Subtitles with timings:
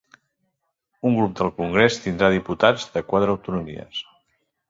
[1.09, 4.01] Un grup del congrés tindrà diputats de quatre autonomies